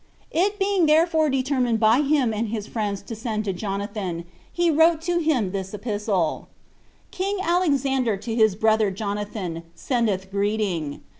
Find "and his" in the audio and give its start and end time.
2.33-2.65